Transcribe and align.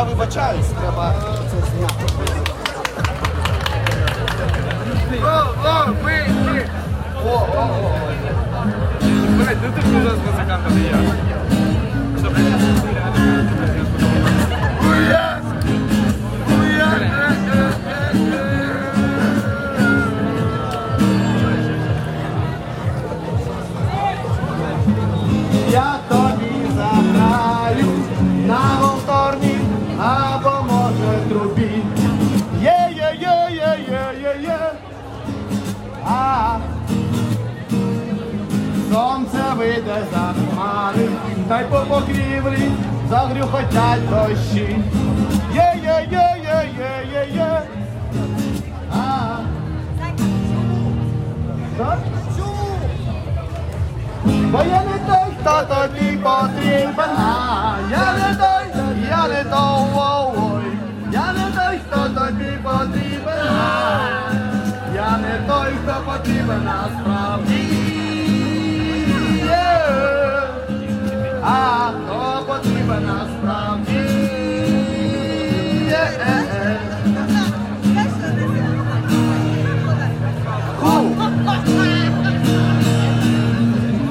Я 0.00 0.06
вибачаюсь, 0.06 0.66
треба 0.80 1.14
це 1.50 1.56
зняти. 1.70 2.04
О, 5.22 5.44
о, 5.64 5.86
ми, 6.04 6.26
ми! 6.44 6.68
О, 7.24 7.28
о, 7.28 7.60
о. 7.60 7.90
Блять, 9.28 9.56
ну 9.62 9.72
ти 9.74 9.80
вже 9.80 10.10
з 10.10 10.18
музикантом 10.18 10.74
не 10.74 10.80
я. 10.80 10.96
Я 11.29 11.29
або 30.00 30.72
може 30.72 31.18
трубі. 31.28 31.82
Є, 32.62 32.90
є, 32.96 33.12
є, 33.20 33.48
є, 33.50 33.78
є, 33.88 34.20
є, 34.22 34.42
є. 34.42 34.58
А 36.06 36.56
сонце 38.92 39.42
вийде 39.56 40.02
за 40.12 40.34
хмари, 40.34 41.08
та 41.48 41.60
й 41.60 41.64
по 41.64 41.76
покрівлі 41.76 42.70
загрюхотять 43.10 44.10
дощі. 44.10 44.78
Є, 45.54 45.74
є, 45.82 46.06
є, 46.10 46.36
є, 46.42 46.68
є, 46.78 47.06
є, 47.12 47.34
є. 47.34 47.62
А 48.92 49.36
що? 51.76 51.98
Бо 54.24 54.58
я 54.58 54.82
не 54.82 54.98
той, 55.06 55.34
хто 55.40 55.62
тобі 55.74 56.16
потрібен, 56.16 57.16
а 57.18 57.74
я 57.90 58.12
не 58.12 58.29
потрібен 66.12 66.64
насправді. 66.64 67.60
А 71.42 71.90
хто 71.90 72.44
потрібен 72.46 73.06
насправді? 73.06 74.00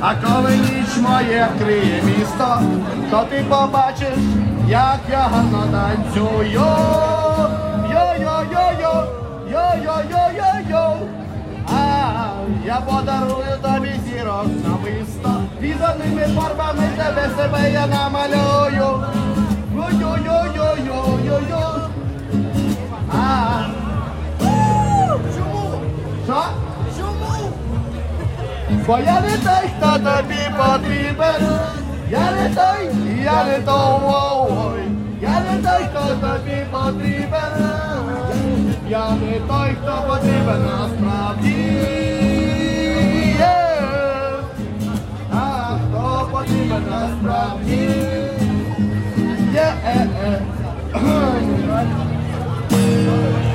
А 0.00 0.14
коли 0.14 0.56
ніч 0.56 0.96
моє 1.00 1.48
вкриє 1.56 2.02
місто, 2.02 2.62
то 3.10 3.24
ти 3.30 3.44
побачиш, 3.48 4.18
як 4.68 5.00
я 5.10 5.18
гарно 5.18 5.66
танцюю. 5.72 6.60
Йо-йо-йо-йо, 7.92 9.02
йо-йо-йо-йо-йо. 9.52 10.47
Я 12.66 12.80
подарую 12.80 13.58
тобі 13.62 13.92
зірок 14.06 14.46
намисто. 14.46 15.42
Візаними 15.60 16.22
фарбами 16.22 16.88
тебе 16.96 17.28
себе 17.36 17.72
я 17.72 17.86
намалюю. 17.86 19.04
Чому? 26.96 27.52
Бо 28.86 28.98
я 28.98 29.20
не 29.20 29.36
той, 29.38 29.70
хто 29.76 29.92
тобі 29.92 30.40
потрібен. 30.56 31.48
Я 32.10 32.30
не 32.32 32.54
той, 32.54 32.90
я 33.24 33.44
не 33.44 33.58
той, 33.58 34.82
я 35.22 35.40
не 35.40 35.62
той, 35.62 35.86
хто 35.90 36.28
тобі 36.28 36.66
потрібен. 36.70 37.68
Я 38.88 39.10
не 39.10 39.40
той, 39.48 39.76
хто 39.82 40.04
потрібен 40.08 40.66
насправді. 40.66 42.07
uh, 49.88 50.38
uh. 50.94 51.44
Oh, 52.70 53.47